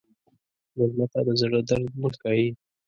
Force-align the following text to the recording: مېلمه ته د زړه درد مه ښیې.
مېلمه 0.75 1.05
ته 1.11 1.19
د 1.27 1.29
زړه 1.41 1.59
درد 1.69 1.91
مه 2.01 2.09
ښیې. 2.19 2.47